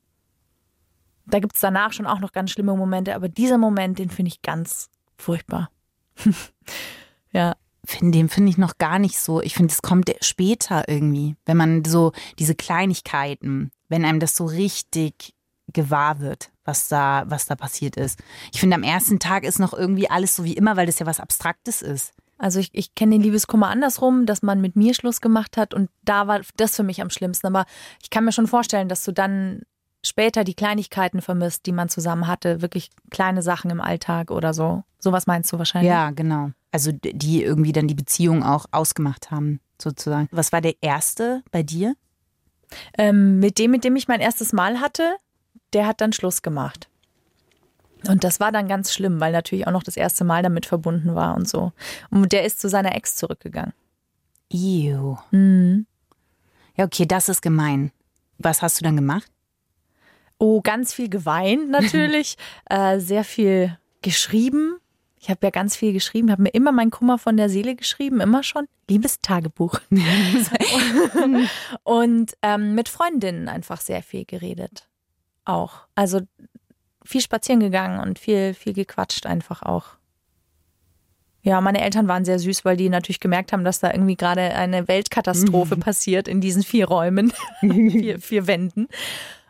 [1.25, 4.29] Da gibt es danach schon auch noch ganz schlimme Momente, aber dieser Moment, den finde
[4.29, 5.71] ich ganz furchtbar.
[7.31, 7.55] ja,
[7.87, 9.41] Find, den finde ich noch gar nicht so.
[9.41, 14.45] Ich finde, es kommt später irgendwie, wenn man so diese Kleinigkeiten, wenn einem das so
[14.45, 15.33] richtig
[15.71, 18.19] gewahr wird, was da, was da passiert ist.
[18.53, 21.05] Ich finde, am ersten Tag ist noch irgendwie alles so wie immer, weil das ja
[21.05, 22.13] was Abstraktes ist.
[22.37, 25.89] Also ich, ich kenne den Liebeskummer andersrum, dass man mit mir Schluss gemacht hat und
[26.03, 27.47] da war das für mich am schlimmsten.
[27.47, 27.65] Aber
[28.01, 29.61] ich kann mir schon vorstellen, dass du dann
[30.05, 32.61] später die Kleinigkeiten vermisst, die man zusammen hatte.
[32.61, 34.83] Wirklich kleine Sachen im Alltag oder so.
[34.99, 35.89] Sowas meinst du wahrscheinlich?
[35.89, 36.51] Ja, genau.
[36.71, 40.27] Also die irgendwie dann die Beziehung auch ausgemacht haben, sozusagen.
[40.31, 41.95] Was war der erste bei dir?
[42.97, 45.15] Ähm, mit dem, mit dem ich mein erstes Mal hatte,
[45.73, 46.89] der hat dann Schluss gemacht.
[48.07, 51.15] Und das war dann ganz schlimm, weil natürlich auch noch das erste Mal damit verbunden
[51.15, 51.71] war und so.
[52.09, 53.73] Und der ist zu seiner Ex zurückgegangen.
[54.51, 55.17] Ew.
[55.31, 55.87] Mhm.
[56.75, 57.91] Ja, okay, das ist gemein.
[58.37, 59.31] Was hast du dann gemacht?
[60.37, 62.37] Oh, ganz viel geweint natürlich,
[62.69, 64.77] äh, sehr viel geschrieben.
[65.19, 68.21] Ich habe ja ganz viel geschrieben, habe mir immer meinen Kummer von der Seele geschrieben,
[68.21, 68.67] immer schon.
[68.87, 69.79] Liebes Tagebuch.
[71.83, 74.87] und ähm, mit Freundinnen einfach sehr viel geredet.
[75.45, 75.87] Auch.
[75.95, 76.21] Also
[77.03, 79.97] viel spazieren gegangen und viel, viel gequatscht einfach auch.
[81.45, 84.41] Ja, meine Eltern waren sehr süß, weil die natürlich gemerkt haben, dass da irgendwie gerade
[84.41, 88.87] eine Weltkatastrophe passiert in diesen vier Räumen, vier, vier Wänden.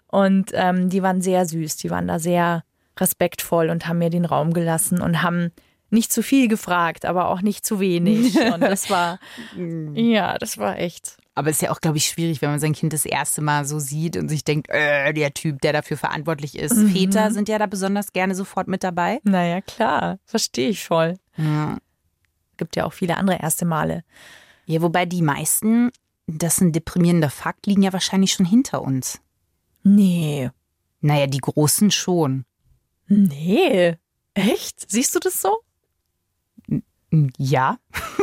[0.07, 2.63] Und ähm, die waren sehr süß, die waren da sehr
[2.97, 5.51] respektvoll und haben mir den Raum gelassen und haben
[5.89, 8.35] nicht zu viel gefragt, aber auch nicht zu wenig.
[8.53, 9.19] Und das war,
[9.93, 11.17] ja, das war echt.
[11.35, 13.65] Aber es ist ja auch, glaube ich, schwierig, wenn man sein Kind das erste Mal
[13.65, 16.77] so sieht und sich denkt, äh, der Typ, der dafür verantwortlich ist.
[16.91, 19.19] Väter sind ja da besonders gerne sofort mit dabei.
[19.23, 21.15] Naja, klar, verstehe ich voll.
[21.37, 21.77] Ja.
[22.57, 24.03] Gibt ja auch viele andere erste Male.
[24.65, 25.91] ja, wobei die meisten,
[26.25, 29.19] das ist ein deprimierender Fakt, liegen ja wahrscheinlich schon hinter uns.
[29.85, 30.49] Nee.
[30.99, 32.45] Naja, die Großen schon.
[33.07, 33.95] Nee.
[34.33, 34.89] Echt?
[34.89, 35.59] Siehst du das so?
[37.37, 37.77] Ja.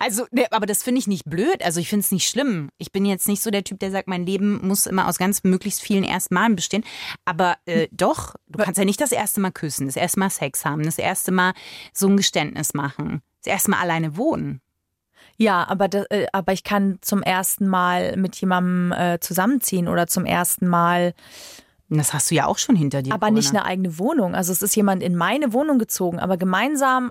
[0.00, 1.64] Also, ne, aber das finde ich nicht blöd.
[1.64, 2.70] Also, ich finde es nicht schlimm.
[2.78, 5.42] Ich bin jetzt nicht so der Typ, der sagt, mein Leben muss immer aus ganz
[5.42, 6.84] möglichst vielen ersten Malen bestehen.
[7.24, 10.64] Aber äh, doch, du kannst ja nicht das erste Mal küssen, das erste Mal Sex
[10.64, 11.52] haben, das erste Mal
[11.92, 14.60] so ein Geständnis machen, das erste Mal alleine wohnen.
[15.38, 20.08] Ja, aber, das, äh, aber ich kann zum ersten Mal mit jemandem äh, zusammenziehen oder
[20.08, 21.14] zum ersten Mal,
[21.88, 23.14] das hast du ja auch schon hinter dir.
[23.14, 23.62] aber nicht Corinna.
[23.62, 24.34] eine eigene Wohnung.
[24.34, 27.10] Also es ist jemand in meine Wohnung gezogen, aber gemeinsam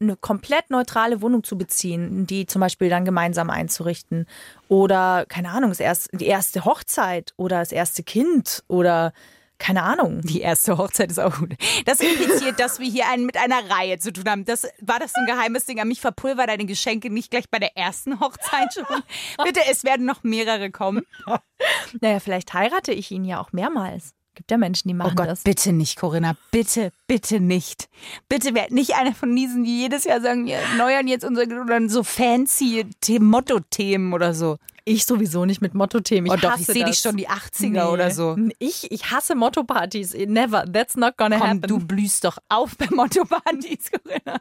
[0.00, 4.26] eine komplett neutrale Wohnung zu beziehen, die zum Beispiel dann gemeinsam einzurichten.
[4.68, 9.12] Oder, keine Ahnung, das erste, die erste Hochzeit oder das erste Kind oder
[9.58, 10.20] keine Ahnung.
[10.22, 11.54] Die erste Hochzeit ist auch gut.
[11.84, 14.44] Das impliziert, dass wir hier einen mit einer Reihe zu tun haben.
[14.44, 16.00] Das, war das so ein geheimes Ding an mich?
[16.00, 18.84] Verpulver deine Geschenke nicht gleich bei der ersten Hochzeit schon.
[19.44, 21.04] Bitte, es werden noch mehrere kommen.
[22.00, 24.14] Naja, vielleicht heirate ich ihn ja auch mehrmals.
[24.34, 25.42] Gibt ja Menschen, die Oh machen Gott, das.
[25.42, 26.36] bitte nicht, Corinna.
[26.52, 27.88] Bitte, bitte nicht.
[28.28, 32.04] Bitte werd nicht einer von diesen, die jedes Jahr sagen, wir erneuern jetzt unsere so
[32.04, 34.58] fancy The- Motto-Themen oder so.
[34.88, 36.30] Ich sowieso nicht mit Motto-Themen.
[36.30, 38.36] Oh Ich doch, hasse ich sehe dich schon die 80er oder so.
[38.58, 40.14] Ich, ich hasse Motto-Partys.
[40.14, 40.64] Never.
[40.72, 41.62] That's not gonna Komm, happen.
[41.62, 44.40] du blühst doch auf bei Motto-Partys, Corinna.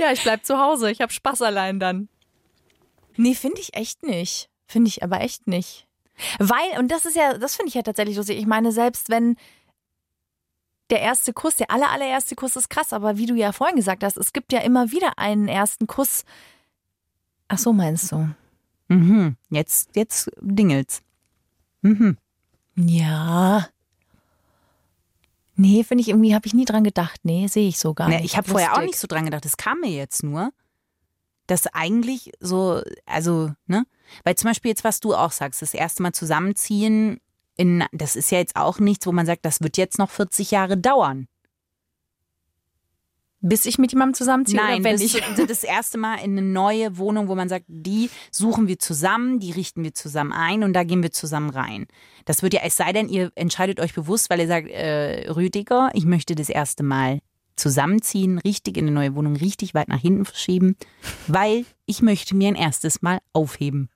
[0.00, 0.90] Ja, ich bleib zu Hause.
[0.90, 2.08] Ich hab Spaß allein dann.
[3.16, 4.50] Nee, finde ich echt nicht.
[4.66, 5.86] Finde ich aber echt nicht.
[6.38, 8.38] Weil, und das ist ja, das finde ich ja tatsächlich lustig.
[8.38, 9.36] Ich meine, selbst wenn
[10.90, 14.02] der erste Kuss, der aller, allererste Kuss ist krass, aber wie du ja vorhin gesagt
[14.04, 16.24] hast, es gibt ja immer wieder einen ersten Kuss.
[17.48, 18.28] Ach so, meinst du?
[18.88, 21.02] Mhm, jetzt, jetzt dingelt's.
[21.82, 22.16] Mhm.
[22.76, 23.68] Ja.
[25.56, 27.20] Nee, finde ich irgendwie, habe ich nie dran gedacht.
[27.24, 28.26] Nee, sehe ich so gar Ne, nicht.
[28.26, 29.44] ich habe vorher auch nicht so dran gedacht.
[29.44, 30.52] Das kam mir jetzt nur,
[31.46, 33.86] dass eigentlich so, also, ne?
[34.24, 37.20] Weil zum Beispiel jetzt, was du auch sagst, das erste Mal zusammenziehen
[37.56, 40.50] in, das ist ja jetzt auch nichts, wo man sagt, das wird jetzt noch 40
[40.50, 41.26] Jahre dauern.
[43.40, 45.16] Bis ich mit jemandem zusammenziehe Nein, wenn das ich.
[45.16, 49.38] ist das erste Mal in eine neue Wohnung, wo man sagt, die suchen wir zusammen,
[49.40, 51.86] die richten wir zusammen ein und da gehen wir zusammen rein.
[52.24, 55.90] Das wird ja, es sei denn, ihr entscheidet euch bewusst, weil ihr sagt, äh, Rüdiger,
[55.92, 57.20] ich möchte das erste Mal
[57.56, 60.76] zusammenziehen, richtig in eine neue Wohnung, richtig weit nach hinten verschieben,
[61.26, 63.90] weil ich möchte mir ein erstes Mal aufheben.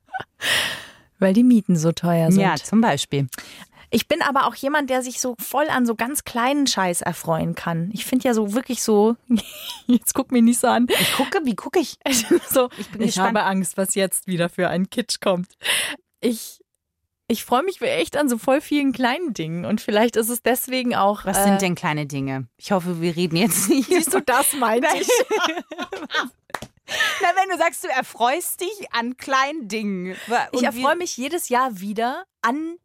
[1.19, 2.41] Weil die Mieten so teuer sind.
[2.41, 3.29] Ja, zum Beispiel.
[3.93, 7.57] Ich bin aber auch jemand, der sich so voll an so ganz kleinen Scheiß erfreuen
[7.57, 7.91] kann.
[7.93, 9.17] Ich finde ja so wirklich so,
[9.87, 10.87] jetzt guck mich nicht so an.
[10.89, 11.99] Ich gucke, wie gucke ich?
[12.49, 13.29] so, ich, bin gespannt.
[13.29, 15.49] habe Angst, was jetzt wieder für ein Kitsch kommt.
[16.21, 16.61] Ich,
[17.27, 20.95] ich freue mich echt an so voll vielen kleinen Dingen und vielleicht ist es deswegen
[20.95, 21.25] auch.
[21.25, 22.49] Was äh, sind denn kleine Dinge?
[22.59, 23.89] Ich hoffe, wir reden jetzt nicht.
[23.89, 25.09] Siehst du, das meinte ich.
[27.23, 30.17] Na, wenn du sagst, du erfreust dich an kleinen Dingen.
[30.53, 32.77] Ich erfreue mich jedes Jahr wieder an,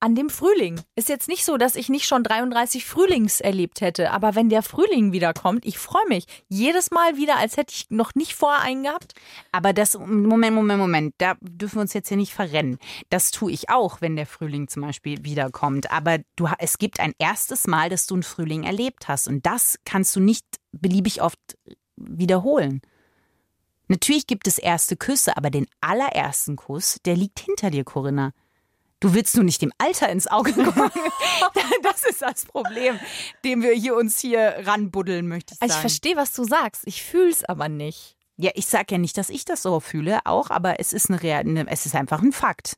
[0.00, 0.80] an dem Frühling.
[0.96, 4.62] Ist jetzt nicht so, dass ich nicht schon 33 Frühlings erlebt hätte, aber wenn der
[4.62, 8.62] Frühling wieder kommt, ich freue mich jedes Mal wieder, als hätte ich noch nicht vorher
[8.62, 9.12] einen gehabt.
[9.52, 12.78] Aber das, Moment, Moment, Moment, da dürfen wir uns jetzt hier nicht verrennen.
[13.10, 15.90] Das tue ich auch, wenn der Frühling zum Beispiel wiederkommt.
[15.90, 19.28] Aber du, es gibt ein erstes Mal, dass du einen Frühling erlebt hast.
[19.28, 21.38] Und das kannst du nicht beliebig oft
[21.96, 22.80] wiederholen.
[23.88, 28.32] Natürlich gibt es erste Küsse, aber den allerersten Kuss, der liegt hinter dir, Corinna.
[29.00, 30.90] Du willst nur nicht dem Alter ins Auge gucken.
[31.82, 32.98] das ist das Problem,
[33.44, 35.70] dem wir hier uns hier ranbuddeln, möchte ich sagen.
[35.70, 36.82] Also ich verstehe, was du sagst.
[36.86, 38.16] Ich fühle es aber nicht.
[38.36, 41.22] Ja, ich sag ja nicht, dass ich das so fühle, auch, aber es ist eine,
[41.22, 42.76] Real, eine es ist einfach ein Fakt.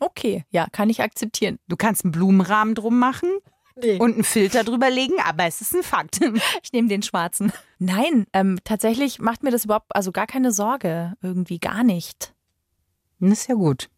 [0.00, 1.58] Okay, ja, kann ich akzeptieren.
[1.68, 3.30] Du kannst einen Blumenrahmen drum machen
[3.74, 3.98] Nee.
[3.98, 6.20] und einen Filter drüber legen, aber es ist ein Fakt.
[6.62, 7.52] Ich nehme den schwarzen.
[7.78, 11.14] Nein, ähm, tatsächlich macht mir das überhaupt, also gar keine Sorge.
[11.22, 12.34] Irgendwie gar nicht.
[13.18, 13.88] Das ist ja gut.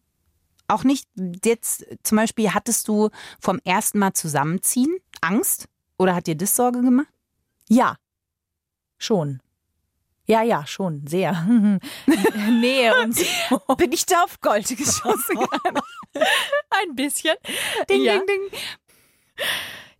[0.67, 1.07] Auch nicht
[1.43, 5.67] jetzt, zum Beispiel, hattest du vom ersten Mal zusammenziehen Angst?
[5.97, 7.07] Oder hat dir das Sorge gemacht?
[7.69, 7.97] Ja,
[8.97, 9.41] schon.
[10.27, 11.33] Ja, ja, schon, sehr.
[12.49, 13.75] Nähe und so.
[13.77, 15.37] Bin ich da auf Gold geschossen?
[16.13, 17.35] Ein bisschen.
[17.89, 18.13] ding, ja.
[18.13, 18.59] ding, ding.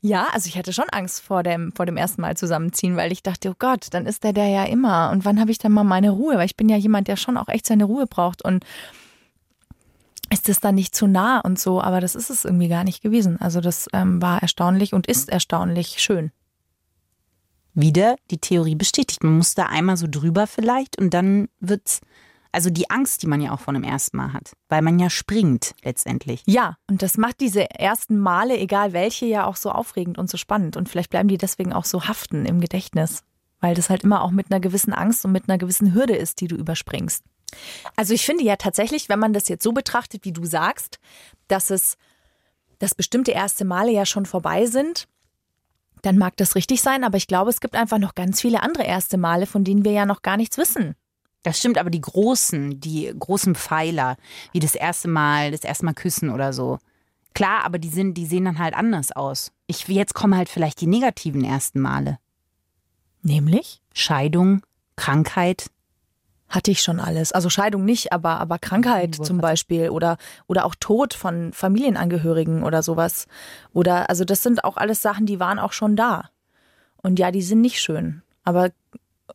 [0.02, 3.24] Ja, also ich hatte schon Angst vor dem, vor dem ersten Mal zusammenziehen, weil ich
[3.24, 5.10] dachte, oh Gott, dann ist der der ja immer.
[5.12, 6.38] Und wann habe ich dann mal meine Ruhe?
[6.38, 8.44] Weil ich bin ja jemand, der schon auch echt seine Ruhe braucht.
[8.44, 8.66] Und
[10.30, 11.82] ist es dann nicht zu nah und so?
[11.82, 13.40] Aber das ist es irgendwie gar nicht gewesen.
[13.40, 16.32] Also das ähm, war erstaunlich und ist erstaunlich schön.
[17.74, 19.24] Wieder die Theorie bestätigt.
[19.24, 22.00] Man muss da einmal so drüber vielleicht und dann wird's,
[22.54, 25.10] also die Angst, die man ja auch von dem ersten Mal hat, weil man ja
[25.10, 26.42] springt letztendlich.
[26.46, 30.38] Ja, und das macht diese ersten Male, egal welche, ja auch so aufregend und so
[30.38, 30.78] spannend.
[30.78, 33.24] Und vielleicht bleiben die deswegen auch so haften im Gedächtnis,
[33.60, 36.40] weil das halt immer auch mit einer gewissen Angst und mit einer gewissen Hürde ist,
[36.40, 37.26] die du überspringst.
[37.96, 41.00] Also ich finde ja tatsächlich, wenn man das jetzt so betrachtet, wie du sagst,
[41.48, 41.98] dass es,
[42.80, 45.08] dass bestimmte erste Male ja schon vorbei sind,
[46.02, 48.84] dann mag das richtig sein, aber ich glaube, es gibt einfach noch ganz viele andere
[48.84, 50.96] erste Male, von denen wir ja noch gar nichts wissen.
[51.42, 54.18] Das stimmt, aber die großen, die großen Pfeiler,
[54.52, 56.80] wie das erste Mal, das erste Mal küssen oder so.
[57.36, 59.52] Klar, aber die sind, die sehen dann halt anders aus.
[59.68, 62.18] Ich, jetzt kommen halt vielleicht die negativen ersten Male.
[63.22, 63.82] Nämlich?
[63.94, 64.62] Scheidung,
[64.96, 65.70] Krankheit.
[66.48, 67.32] Hatte ich schon alles.
[67.32, 72.84] Also Scheidung nicht, aber, aber Krankheit zum Beispiel oder, oder auch Tod von Familienangehörigen oder
[72.84, 73.28] sowas.
[73.74, 76.30] Oder, also das sind auch alles Sachen, die waren auch schon da.
[76.98, 78.22] Und ja, die sind nicht schön.
[78.44, 78.70] Aber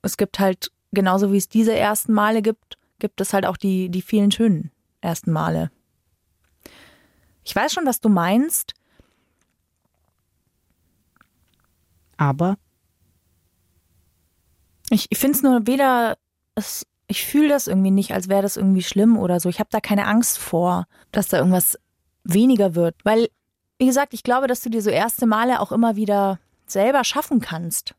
[0.03, 3.89] es gibt halt, genauso wie es diese ersten Male gibt, gibt es halt auch die,
[3.89, 4.71] die vielen schönen
[5.01, 5.71] ersten Male.
[7.43, 8.75] Ich weiß schon, was du meinst.
[12.17, 12.57] Aber
[14.91, 16.19] Ich, ich finde es nur weder,
[16.57, 19.49] es, ich fühle das irgendwie nicht, als wäre das irgendwie schlimm oder so.
[19.49, 21.77] Ich habe da keine Angst vor, dass da irgendwas
[22.25, 22.95] weniger wird.
[23.05, 23.29] Weil,
[23.79, 27.41] wie gesagt, ich glaube, dass du dir so erste Male auch immer wieder selber schaffen
[27.41, 27.95] kannst.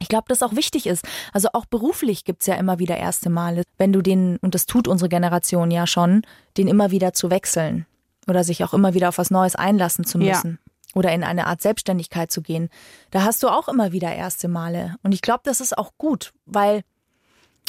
[0.00, 1.04] Ich glaube, dass auch wichtig ist.
[1.32, 4.88] Also auch beruflich gibt's ja immer wieder erste Male, wenn du den, und das tut
[4.88, 6.22] unsere Generation ja schon,
[6.56, 7.86] den immer wieder zu wechseln
[8.26, 10.34] oder sich auch immer wieder auf was Neues einlassen zu Ja.
[10.34, 10.58] müssen.
[10.94, 12.68] Oder in eine Art Selbstständigkeit zu gehen.
[13.12, 14.96] Da hast du auch immer wieder erste Male.
[15.04, 16.82] Und ich glaube, das ist auch gut, weil,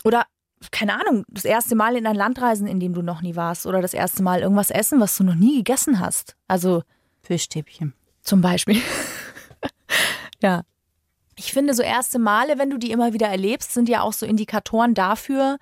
[0.04, 0.26] oder
[0.70, 3.66] keine Ahnung, das erste Mal in ein Land reisen, in dem du noch nie warst,
[3.66, 6.36] oder das erste Mal irgendwas essen, was du noch nie gegessen hast.
[6.48, 6.84] Also
[7.24, 7.94] Fischstäbchen.
[8.22, 8.80] zum Beispiel.
[10.42, 10.62] ja.
[11.36, 14.28] Ich finde, so erste Male, wenn du die immer wieder erlebst, sind ja auch so
[14.28, 15.58] Indikatoren dafür,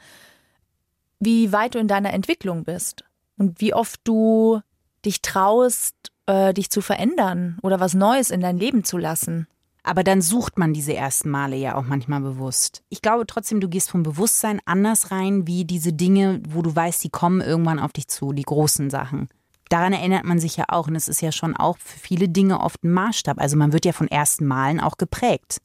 [1.19, 3.05] wie weit du in deiner Entwicklung bist
[3.37, 4.61] und wie oft du
[5.05, 9.47] dich traust, äh, dich zu verändern oder was Neues in dein Leben zu lassen.
[9.83, 12.83] Aber dann sucht man diese ersten Male ja auch manchmal bewusst.
[12.89, 17.03] Ich glaube trotzdem, du gehst vom Bewusstsein anders rein, wie diese Dinge, wo du weißt,
[17.03, 19.29] die kommen irgendwann auf dich zu, die großen Sachen.
[19.69, 20.87] daran erinnert man sich ja auch.
[20.87, 23.39] Und es ist ja schon auch für viele Dinge oft ein Maßstab.
[23.39, 25.61] Also man wird ja von ersten Malen auch geprägt.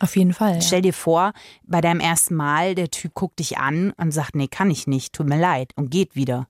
[0.00, 0.56] Auf jeden Fall.
[0.56, 0.60] Ja.
[0.60, 1.32] Stell dir vor,
[1.64, 5.12] bei deinem ersten Mal, der Typ guckt dich an und sagt, nee, kann ich nicht,
[5.12, 6.46] tut mir leid und geht wieder.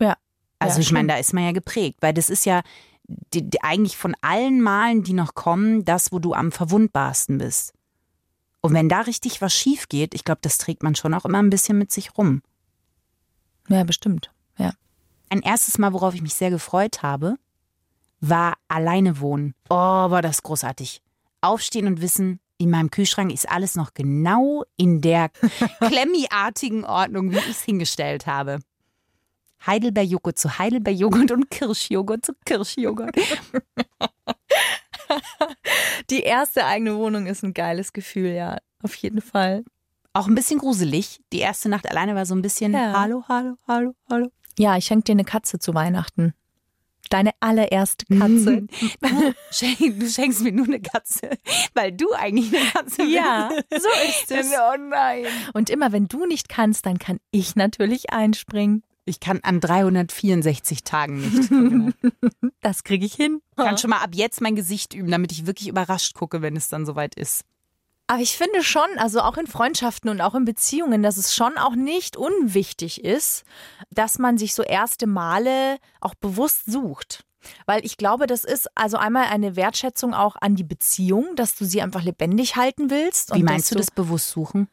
[0.00, 0.16] Ja.
[0.58, 2.62] Also Ja, ich meine, da ist man ja geprägt, weil das ist ja
[3.06, 7.72] die, die, eigentlich von allen Malen, die noch kommen, das, wo du am verwundbarsten bist.
[8.60, 11.42] Und wenn da richtig was schief geht, ich glaube, das trägt man schon auch immer
[11.42, 12.42] ein bisschen mit sich rum.
[13.68, 14.32] Ja, bestimmt.
[14.56, 14.72] Ja.
[15.28, 17.36] Ein erstes Mal, worauf ich mich sehr gefreut habe,
[18.20, 19.54] war alleine wohnen.
[19.68, 21.02] Oh, war das großartig.
[21.42, 25.28] Aufstehen und wissen, in meinem Kühlschrank ist alles noch genau in der
[25.80, 28.60] klemmiartigen Ordnung, wie ich es hingestellt habe.
[29.66, 33.16] Heidelbeerjoghurt zu Heidelbeerjoghurt und Kirschjoghurt zu Kirschjoghurt.
[36.10, 38.58] Die erste eigene Wohnung ist ein geiles Gefühl, ja.
[38.82, 39.64] Auf jeden Fall.
[40.12, 41.20] Auch ein bisschen gruselig.
[41.32, 42.92] Die erste Nacht alleine war so ein bisschen Ja.
[42.98, 44.28] Hallo, hallo, hallo, hallo.
[44.58, 46.34] Ja, ich schenke dir eine Katze zu Weihnachten.
[47.10, 48.66] Deine allererste Katze.
[49.00, 51.30] Du, schenk, du schenkst mir nur eine Katze,
[51.74, 53.10] weil du eigentlich eine Katze bist.
[53.10, 54.52] Ja, so ist es.
[54.52, 55.26] Oh nein.
[55.52, 58.82] Und immer wenn du nicht kannst, dann kann ich natürlich einspringen.
[59.06, 61.94] Ich kann an 364 Tagen nicht.
[62.60, 63.42] Das kriege ich hin.
[63.50, 66.56] Ich kann schon mal ab jetzt mein Gesicht üben, damit ich wirklich überrascht gucke, wenn
[66.56, 67.44] es dann soweit ist.
[68.06, 71.56] Aber ich finde schon, also auch in Freundschaften und auch in Beziehungen, dass es schon
[71.58, 73.44] auch nicht unwichtig ist,
[73.90, 77.24] dass man sich so erste Male auch bewusst sucht.
[77.66, 81.64] Weil ich glaube, das ist also einmal eine Wertschätzung auch an die Beziehung, dass du
[81.64, 83.34] sie einfach lebendig halten willst.
[83.34, 84.68] Wie meinst du das bewusst suchen?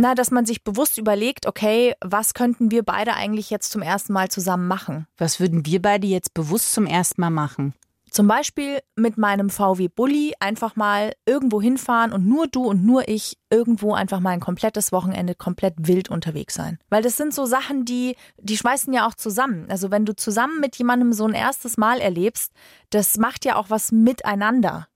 [0.00, 4.14] Na, dass man sich bewusst überlegt, okay, was könnten wir beide eigentlich jetzt zum ersten
[4.14, 5.06] Mal zusammen machen?
[5.18, 7.74] Was würden wir beide jetzt bewusst zum ersten Mal machen?
[8.10, 13.08] Zum Beispiel mit meinem VW Bulli einfach mal irgendwo hinfahren und nur du und nur
[13.08, 16.78] ich irgendwo einfach mal ein komplettes Wochenende komplett wild unterwegs sein.
[16.88, 19.66] Weil das sind so Sachen, die, die schmeißen ja auch zusammen.
[19.68, 22.54] Also wenn du zusammen mit jemandem so ein erstes Mal erlebst,
[22.88, 24.88] das macht ja auch was miteinander.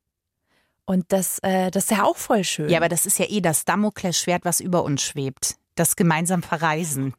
[0.87, 2.69] Und das, äh, das ist ja auch voll schön.
[2.69, 5.57] Ja, aber das ist ja eh das Damoklesschwert, was über uns schwebt.
[5.75, 7.15] Das gemeinsam Verreisen.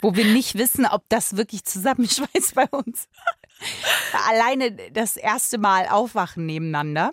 [0.00, 3.08] Wo wir nicht wissen, ob das wirklich zusammenschweißt bei uns.
[4.28, 7.12] Alleine das erste Mal aufwachen nebeneinander.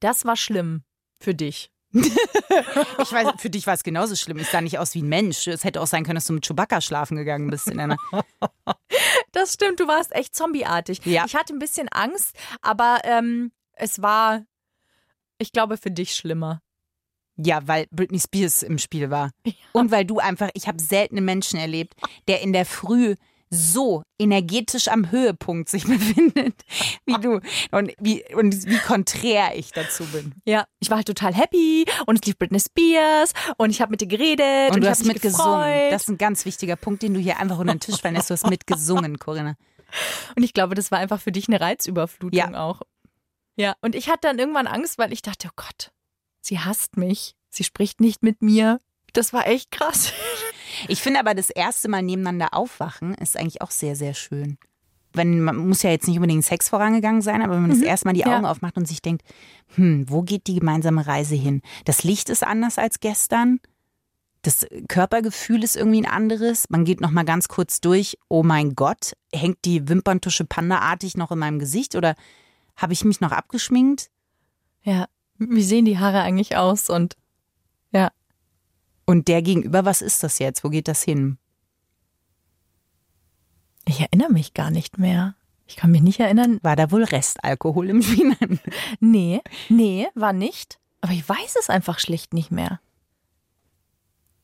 [0.00, 0.84] das war schlimm
[1.18, 1.70] für dich.
[1.92, 4.38] Ich weiß, für dich war es genauso schlimm.
[4.38, 5.46] Ich sah nicht aus wie ein Mensch.
[5.46, 7.96] Es hätte auch sein können, dass du mit Chewbacca schlafen gegangen bist in einer.
[9.32, 11.04] Das stimmt, du warst echt zombieartig.
[11.06, 11.24] Ja.
[11.26, 14.44] Ich hatte ein bisschen Angst, aber ähm, es war,
[15.42, 16.60] ich glaube, für dich schlimmer.
[17.36, 19.30] Ja, weil Britney Spears im Spiel war.
[19.72, 21.94] Und weil du einfach, ich habe selten einen Menschen erlebt,
[22.28, 23.16] der in der Früh
[23.54, 26.54] so energetisch am Höhepunkt sich befindet,
[27.04, 27.40] wie du.
[27.70, 30.34] Und wie, und wie konträr ich dazu bin.
[30.46, 34.00] Ja, ich war halt total happy und es lief Britney Spears und ich habe mit
[34.00, 35.90] dir geredet und, Und du ich hast mitgesungen.
[35.90, 38.30] Das ist ein ganz wichtiger Punkt, den du hier einfach unter den Tisch fallen lässt.
[38.30, 39.54] Du hast mitgesungen, Corinna.
[40.34, 42.54] und ich glaube, das war einfach für dich eine Reizüberflutung Ja.
[42.58, 42.80] auch.
[43.56, 45.92] Ja, und ich hatte dann irgendwann Angst, weil ich dachte, oh Gott,
[46.40, 47.34] sie hasst mich.
[47.50, 48.78] Sie spricht nicht mit mir.
[49.12, 50.12] Das war echt krass.
[50.88, 54.56] Ich finde aber das erste Mal nebeneinander aufwachen ist eigentlich auch sehr, sehr schön.
[55.12, 58.08] Wenn, man muss ja jetzt nicht unbedingt Sex vorangegangen sein, aber wenn man das erste
[58.08, 58.34] Mal die Ja.
[58.34, 59.22] Augen aufmacht und sich denkt,
[59.74, 61.60] hm, wo geht die gemeinsame Reise hin?
[61.84, 63.60] Das Licht ist anders als gestern.
[64.40, 66.70] Das Körpergefühl ist irgendwie ein anderes.
[66.70, 68.16] Man geht noch mal ganz kurz durch.
[68.28, 72.14] Oh mein Gott, hängt die Wimperntusche pandaartig noch in meinem Gesicht oder
[72.76, 74.10] habe ich mich noch abgeschminkt?
[74.82, 75.06] Ja,
[75.38, 76.90] wie sehen die Haare eigentlich aus?
[76.90, 77.16] Und
[77.92, 78.10] ja,
[79.04, 80.64] Und der Gegenüber, was ist das jetzt?
[80.64, 81.38] Wo geht das hin?
[83.84, 85.34] ich erinnere mich gar nicht mehr.
[85.66, 86.58] Ich kann mich nicht erinnern.
[86.62, 88.36] War da wohl Restalkohol im Spiel?
[89.00, 90.78] Nee, nee, war nicht.
[91.00, 92.80] Aber ich weiß es einfach schlicht nicht mehr.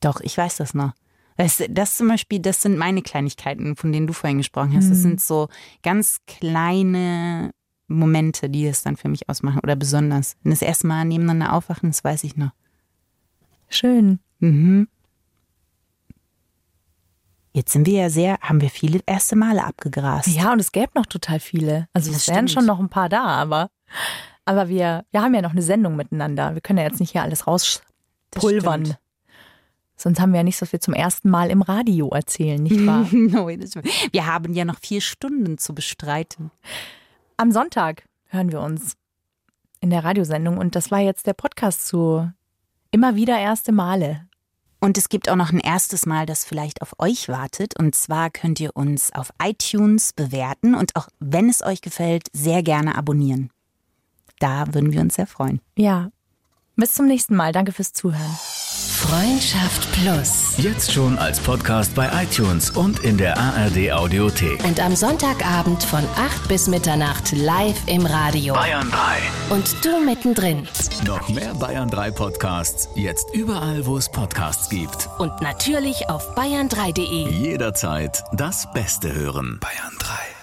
[0.01, 0.93] Doch, ich weiß das noch.
[1.37, 4.89] Das, das zum Beispiel, das sind meine Kleinigkeiten, von denen du vorhin gesprochen hast.
[4.89, 5.47] Das sind so
[5.83, 7.51] ganz kleine
[7.89, 10.37] Momente, die das dann für mich ausmachen oder besonders.
[10.43, 12.51] Wenn das erste Mal nebeneinander aufwachen, das weiß ich noch.
[13.67, 14.19] Schön.
[14.39, 14.87] Mhm.
[17.51, 20.27] Jetzt sind wir ja sehr, haben wir viele erste Male abgegrast.
[20.27, 21.87] Ja, und es gäbe noch total viele.
[21.93, 23.69] Also Das es wären schon noch ein paar da, aber,
[24.45, 26.53] aber wir, wir haben ja noch eine Sendung miteinander.
[26.53, 28.95] Wir können ja jetzt nicht hier alles rauspulvern.
[29.95, 33.05] Sonst haben wir ja nichts, was wir zum ersten Mal im Radio erzählen, nicht wahr?
[33.11, 36.51] No, wir haben ja noch vier Stunden zu bestreiten.
[37.39, 38.97] Am Sonntag hören wir uns
[39.79, 42.29] in der Radiosendung und das war jetzt der Podcast zu
[42.91, 44.27] immer wieder erste Male.
[44.81, 47.79] Und es gibt auch noch ein erstes Mal, das vielleicht auf euch wartet.
[47.79, 52.61] Und zwar könnt ihr uns auf iTunes bewerten und auch, wenn es euch gefällt, sehr
[52.61, 53.51] gerne abonnieren.
[54.39, 55.61] Da würden wir uns sehr freuen.
[55.77, 56.11] Ja.
[56.75, 57.53] Bis zum nächsten Mal.
[57.53, 58.37] Danke fürs Zuhören.
[58.99, 60.55] Freundschaft Plus.
[60.57, 64.61] Jetzt schon als Podcast bei iTunes und in der ARD Audiothek.
[64.65, 68.53] Und am Sonntagabend von 8 bis Mitternacht live im Radio.
[68.53, 69.55] Bayern 3.
[69.55, 70.67] Und du mittendrin.
[71.05, 72.89] Noch mehr Bayern 3 Podcasts.
[72.95, 75.09] Jetzt überall, wo es Podcasts gibt.
[75.17, 77.29] Und natürlich auf bayern3.de.
[77.31, 79.59] Jederzeit das Beste hören.
[79.61, 80.38] Bayern 3.